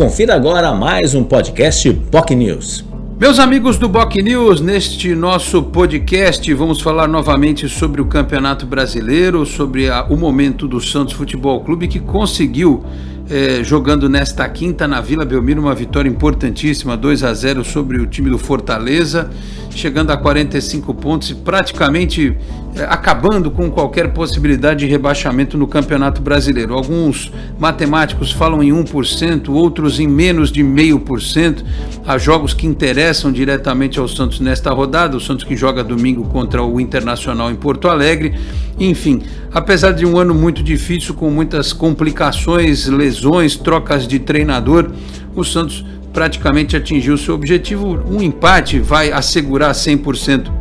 Confira 0.00 0.34
agora 0.34 0.72
mais 0.72 1.14
um 1.14 1.22
podcast 1.22 1.92
POC 2.10 2.34
News. 2.34 2.82
Meus 3.20 3.38
amigos 3.38 3.76
do 3.76 3.86
Boc 3.86 4.16
News, 4.16 4.58
neste 4.58 5.14
nosso 5.14 5.62
podcast 5.62 6.54
vamos 6.54 6.80
falar 6.80 7.06
novamente 7.06 7.68
sobre 7.68 8.00
o 8.00 8.06
Campeonato 8.06 8.64
Brasileiro, 8.64 9.44
sobre 9.44 9.90
a, 9.90 10.04
o 10.04 10.16
momento 10.16 10.66
do 10.66 10.80
Santos 10.80 11.12
Futebol 11.12 11.60
Clube 11.60 11.86
que 11.86 12.00
conseguiu 12.00 12.82
é, 13.28 13.62
jogando 13.62 14.08
nesta 14.08 14.48
quinta 14.48 14.88
na 14.88 15.02
Vila 15.02 15.26
Belmiro, 15.26 15.60
uma 15.60 15.74
vitória 15.74 16.08
importantíssima, 16.08 16.96
2 16.96 17.22
a 17.22 17.34
0 17.34 17.62
sobre 17.62 18.00
o 18.00 18.06
time 18.06 18.30
do 18.30 18.38
Fortaleza, 18.38 19.30
chegando 19.70 20.10
a 20.10 20.16
45 20.16 20.92
pontos 20.94 21.30
e 21.30 21.34
praticamente 21.34 22.36
é, 22.74 22.84
acabando 22.84 23.50
com 23.50 23.70
qualquer 23.70 24.12
possibilidade 24.12 24.80
de 24.80 24.86
rebaixamento 24.86 25.56
no 25.58 25.66
Campeonato 25.66 26.20
Brasileiro. 26.20 26.74
Alguns 26.74 27.32
matemáticos 27.58 28.30
falam 28.30 28.62
em 28.62 28.70
1%, 28.70 29.48
outros 29.48 29.98
em 29.98 30.06
menos 30.06 30.52
de 30.52 30.62
0,5%. 30.62 31.64
Há 32.06 32.18
jogos 32.18 32.54
que 32.54 32.66
interessam 32.66 33.32
diretamente 33.32 33.98
ao 33.98 34.06
Santos 34.06 34.40
nesta 34.40 34.70
rodada, 34.70 35.16
o 35.16 35.20
Santos 35.20 35.44
que 35.44 35.56
joga 35.56 35.82
domingo 35.82 36.24
contra 36.24 36.62
o 36.62 36.80
Internacional 36.80 37.50
em 37.50 37.56
Porto 37.56 37.88
Alegre. 37.88 38.34
Enfim, 38.78 39.22
apesar 39.52 39.92
de 39.92 40.06
um 40.06 40.18
ano 40.18 40.34
muito 40.34 40.62
difícil, 40.62 41.14
com 41.14 41.30
muitas 41.30 41.72
complicações, 41.72 42.86
lesões, 42.86 43.56
trocas 43.56 44.06
de 44.06 44.18
treinador, 44.18 44.90
o 45.34 45.44
Santos 45.44 45.84
praticamente 46.12 46.76
atingiu 46.76 47.16
seu 47.16 47.34
objetivo. 47.34 48.02
Um 48.08 48.22
empate 48.22 48.78
vai 48.78 49.12
assegurar 49.12 49.72
100% 49.72 50.60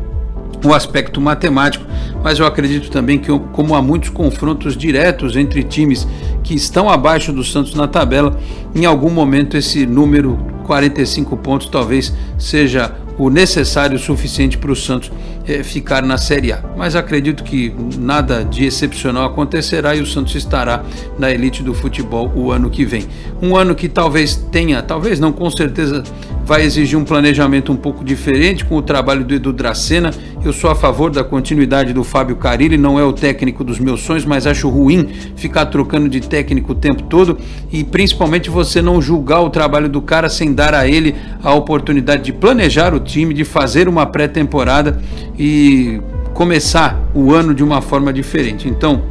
o 0.65 0.73
aspecto 0.73 1.21
matemático, 1.21 1.85
mas 2.21 2.39
eu 2.39 2.45
acredito 2.45 2.89
também 2.89 3.17
que, 3.17 3.31
como 3.53 3.75
há 3.75 3.81
muitos 3.81 4.09
confrontos 4.09 4.75
diretos 4.75 5.35
entre 5.35 5.63
times 5.63 6.07
que 6.43 6.53
estão 6.53 6.89
abaixo 6.89 7.31
do 7.31 7.43
Santos 7.43 7.73
na 7.73 7.87
tabela, 7.87 8.37
em 8.75 8.85
algum 8.85 9.09
momento 9.09 9.55
esse 9.55 9.85
número 9.85 10.37
45 10.65 11.37
pontos 11.37 11.69
talvez 11.69 12.13
seja 12.37 12.93
o 13.19 13.29
necessário 13.29 13.97
o 13.97 13.99
suficiente 13.99 14.57
para 14.57 14.71
o 14.71 14.75
Santos 14.75 15.11
é, 15.45 15.61
ficar 15.61 16.01
na 16.01 16.17
Série 16.17 16.53
A. 16.53 16.63
Mas 16.77 16.95
acredito 16.95 17.43
que 17.43 17.75
nada 17.97 18.45
de 18.45 18.65
excepcional 18.65 19.25
acontecerá 19.25 19.93
e 19.95 20.01
o 20.01 20.05
Santos 20.05 20.33
estará 20.35 20.83
na 21.19 21.29
elite 21.29 21.61
do 21.61 21.73
futebol 21.73 22.31
o 22.33 22.51
ano 22.51 22.69
que 22.69 22.85
vem. 22.85 23.05
Um 23.41 23.57
ano 23.57 23.75
que 23.75 23.89
talvez 23.89 24.35
tenha, 24.35 24.81
talvez 24.81 25.19
não, 25.19 25.33
com 25.33 25.49
certeza 25.51 26.03
vai 26.49 26.63
exigir 26.63 26.97
um 26.97 27.03
planejamento 27.03 27.71
um 27.71 27.75
pouco 27.75 28.03
diferente 28.03 28.65
com 28.65 28.75
o 28.75 28.81
trabalho 28.81 29.23
do 29.23 29.35
Edu 29.35 29.53
Dracena. 29.53 30.09
Eu 30.43 30.51
sou 30.51 30.71
a 30.71 30.73
favor 30.73 31.11
da 31.11 31.23
continuidade 31.23 31.93
do 31.93 32.03
Fábio 32.03 32.37
Carilli, 32.37 32.75
não 32.75 32.99
é 32.99 33.03
o 33.03 33.13
técnico 33.13 33.63
dos 33.63 33.77
meus 33.77 34.01
sonhos, 34.01 34.25
mas 34.25 34.47
acho 34.47 34.67
ruim 34.67 35.07
ficar 35.35 35.67
trocando 35.67 36.09
de 36.09 36.19
técnico 36.21 36.71
o 36.71 36.75
tempo 36.75 37.03
todo 37.03 37.37
e 37.71 37.83
principalmente 37.83 38.49
você 38.49 38.81
não 38.81 38.99
julgar 38.99 39.41
o 39.41 39.51
trabalho 39.51 39.87
do 39.87 40.01
cara 40.01 40.27
sem 40.27 40.51
dar 40.51 40.73
a 40.73 40.87
ele 40.87 41.13
a 41.43 41.53
oportunidade 41.53 42.23
de 42.23 42.33
planejar 42.33 42.95
o 42.95 42.99
time, 42.99 43.31
de 43.31 43.45
fazer 43.45 43.87
uma 43.87 44.07
pré-temporada 44.07 44.99
e 45.37 46.01
começar 46.33 46.99
o 47.13 47.31
ano 47.31 47.53
de 47.53 47.63
uma 47.63 47.79
forma 47.79 48.11
diferente. 48.11 48.67
Então, 48.67 49.03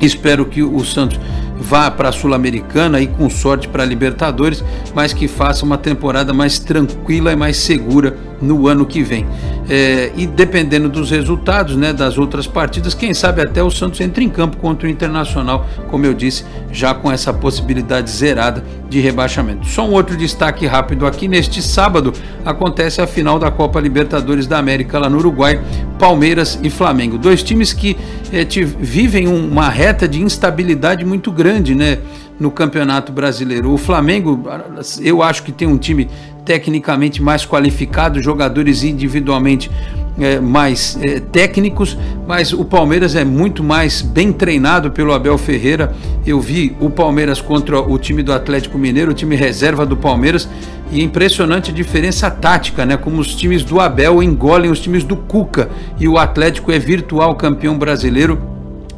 espero 0.00 0.46
que 0.46 0.64
o 0.64 0.84
Santos 0.84 1.20
vá 1.58 1.90
para 1.90 2.08
a 2.08 2.12
Sul-Americana 2.12 3.00
e 3.00 3.06
com 3.06 3.28
sorte 3.30 3.68
para 3.68 3.82
a 3.82 3.86
Libertadores, 3.86 4.64
mas 4.94 5.12
que 5.12 5.28
faça 5.28 5.64
uma 5.64 5.78
temporada 5.78 6.32
mais 6.32 6.58
tranquila 6.58 7.32
e 7.32 7.36
mais 7.36 7.56
segura 7.56 8.16
no 8.40 8.66
ano 8.66 8.86
que 8.86 9.02
vem. 9.02 9.26
É, 9.68 10.10
e 10.16 10.26
dependendo 10.26 10.88
dos 10.88 11.10
resultados 11.10 11.76
né, 11.76 11.92
das 11.92 12.18
outras 12.18 12.46
partidas, 12.46 12.94
quem 12.94 13.14
sabe 13.14 13.42
até 13.42 13.62
o 13.62 13.70
Santos 13.70 14.00
entre 14.00 14.24
em 14.24 14.28
campo 14.28 14.56
contra 14.56 14.88
o 14.88 14.90
Internacional, 14.90 15.66
como 15.88 16.04
eu 16.04 16.12
disse, 16.12 16.44
já 16.72 16.92
com 16.94 17.10
essa 17.10 17.32
possibilidade 17.32 18.10
zerada 18.10 18.64
de 18.88 19.00
rebaixamento. 19.00 19.66
Só 19.66 19.86
um 19.86 19.92
outro 19.92 20.16
destaque 20.16 20.66
rápido 20.66 21.06
aqui: 21.06 21.28
neste 21.28 21.62
sábado 21.62 22.12
acontece 22.44 23.00
a 23.00 23.06
final 23.06 23.38
da 23.38 23.50
Copa 23.50 23.80
Libertadores 23.80 24.46
da 24.46 24.58
América 24.58 24.98
lá 24.98 25.08
no 25.08 25.18
Uruguai, 25.18 25.60
Palmeiras 25.98 26.58
e 26.62 26.68
Flamengo. 26.68 27.16
Dois 27.16 27.42
times 27.42 27.72
que 27.72 27.96
é, 28.32 28.44
te, 28.44 28.64
vivem 28.64 29.28
uma 29.28 29.68
reta 29.68 30.08
de 30.08 30.20
instabilidade 30.20 31.04
muito 31.04 31.30
grande 31.30 31.74
né, 31.74 31.98
no 32.38 32.50
Campeonato 32.50 33.12
Brasileiro. 33.12 33.72
O 33.72 33.78
Flamengo, 33.78 34.42
eu 35.00 35.22
acho 35.22 35.44
que 35.44 35.52
tem 35.52 35.68
um 35.68 35.78
time 35.78 36.08
tecnicamente 36.44 37.22
mais 37.22 37.46
qualificado, 37.46 38.20
jogadores 38.20 38.82
individualmente 38.82 39.70
é, 40.18 40.38
mais 40.40 40.98
é, 41.00 41.20
técnicos, 41.20 41.96
mas 42.26 42.52
o 42.52 42.64
Palmeiras 42.64 43.14
é 43.14 43.24
muito 43.24 43.64
mais 43.64 44.02
bem 44.02 44.32
treinado 44.32 44.90
pelo 44.90 45.12
Abel 45.12 45.38
Ferreira. 45.38 45.94
Eu 46.26 46.40
vi 46.40 46.76
o 46.80 46.90
Palmeiras 46.90 47.40
contra 47.40 47.80
o 47.80 47.98
time 47.98 48.22
do 48.22 48.32
Atlético 48.32 48.76
Mineiro, 48.76 49.12
o 49.12 49.14
time 49.14 49.36
reserva 49.36 49.86
do 49.86 49.96
Palmeiras, 49.96 50.48
e 50.90 51.00
é 51.00 51.02
impressionante 51.02 51.70
a 51.70 51.74
diferença 51.74 52.30
tática, 52.30 52.84
né? 52.84 52.96
Como 52.98 53.18
os 53.18 53.34
times 53.34 53.64
do 53.64 53.80
Abel 53.80 54.22
engolem 54.22 54.70
os 54.70 54.80
times 54.80 55.04
do 55.04 55.16
Cuca 55.16 55.70
e 55.98 56.06
o 56.06 56.18
Atlético 56.18 56.70
é 56.70 56.78
virtual 56.78 57.34
campeão 57.34 57.78
brasileiro 57.78 58.51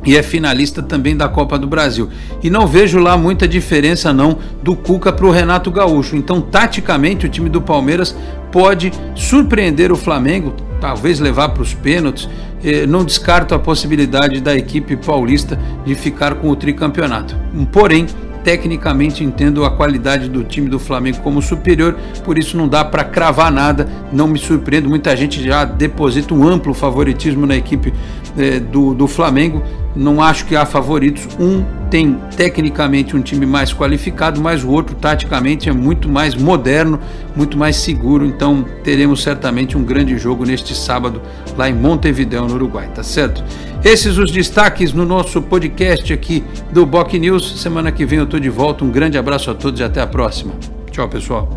e 0.05 0.17
é 0.17 0.23
finalista 0.23 0.83
também 0.83 1.17
da 1.17 1.29
Copa 1.29 1.59
do 1.59 1.67
Brasil. 1.67 2.09
E 2.43 2.51
não 2.51 2.67
vejo 2.67 2.99
lá 2.99 3.17
muita 3.17 3.49
diferença 3.49 4.13
não 4.13 4.39
do 4.63 4.77
Cuca 4.77 5.13
para 5.13 5.27
o 5.27 5.31
Renato 5.31 5.71
Gaúcho. 5.71 6.17
Então, 6.17 6.41
taticamente, 6.41 7.27
o 7.27 7.29
time 7.29 7.49
do 7.49 7.63
Palmeiras 7.63 8.15
pode 8.53 8.93
surpreender 9.15 9.91
o 9.91 9.97
Flamengo, 9.97 10.55
talvez 10.81 11.19
levar 11.19 11.49
para 11.51 11.63
os 11.63 11.75
pênaltis. 11.75 12.29
Eh, 12.63 12.87
não 12.87 13.05
descarto 13.05 13.55
a 13.55 13.59
possibilidade 13.59 14.41
da 14.41 14.57
equipe 14.57 14.97
paulista 14.97 15.59
de 15.85 15.95
ficar 15.95 16.37
com 16.37 16.49
o 16.49 16.57
tricampeonato. 16.57 17.37
Porém, 17.71 18.07
tecnicamente 18.45 19.25
entendo 19.25 19.65
a 19.65 19.71
qualidade 19.71 20.29
do 20.29 20.45
time 20.45 20.69
do 20.69 20.79
Flamengo 20.79 21.19
como 21.23 21.41
superior, 21.41 21.97
por 22.25 22.39
isso 22.39 22.57
não 22.57 22.69
dá 22.69 22.85
para 22.85 23.03
cravar 23.03 23.51
nada, 23.51 23.89
não 24.13 24.29
me 24.29 24.39
surpreendo. 24.39 24.89
Muita 24.89 25.17
gente 25.17 25.43
já 25.43 25.65
deposita 25.65 26.35
um 26.35 26.47
amplo 26.47 26.75
favoritismo 26.75 27.47
na 27.47 27.57
equipe 27.57 27.93
eh, 28.39 28.61
do, 28.61 28.95
do 28.95 29.09
Flamengo. 29.09 29.63
Não 29.97 30.21
acho 30.21 30.47
que 30.47 30.57
há 30.57 30.67
favoritos. 30.67 31.29
Um 31.39 31.65
tem 31.89 32.19
tecnicamente 32.37 33.15
um 33.17 33.23
time 33.23 33.47
mais 33.47 33.73
qualificado, 33.73 34.41
mas 34.41 34.65
o 34.65 34.71
outro 34.71 34.97
taticamente 34.97 35.69
é 35.69 35.73
muito 35.73 36.09
mais 36.09 36.35
moderno, 36.35 36.99
muito 37.37 37.57
mais 37.57 37.77
seguro. 37.77 38.27
Então 38.27 38.65
teremos 38.83 39.23
certamente 39.23 39.77
um 39.79 39.85
grande 39.85 40.19
jogo 40.19 40.45
neste 40.45 40.75
sábado 40.75 41.23
lá 41.57 41.71
em 41.71 41.75
Montevideo, 41.75 42.47
no 42.47 42.55
Uruguai, 42.55 42.91
tá 42.93 43.03
certo? 43.03 43.45
Esses 43.85 44.19
os 44.19 44.33
destaques 44.33 44.93
no 44.93 45.05
nosso 45.05 45.41
podcast 45.41 46.13
aqui 46.13 46.43
do 46.73 46.85
Boc 46.85 47.13
News. 47.15 47.61
Semana 47.61 47.93
que 47.93 48.05
vem 48.05 48.19
eu 48.19 48.27
tô 48.27 48.41
de 48.41 48.51
volta. 48.51 48.85
Um 48.85 48.91
grande 48.91 49.17
abraço 49.17 49.51
a 49.51 49.55
todos 49.55 49.79
e 49.79 49.85
até 49.85 50.01
a 50.01 50.07
próxima. 50.07 50.55
Tchau, 50.91 51.09
pessoal. 51.09 51.49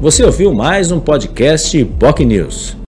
Você 0.00 0.24
ouviu 0.24 0.54
mais 0.54 0.90
um 0.90 0.98
podcast 0.98 1.84
Boc 1.84 2.20
News. 2.20 2.76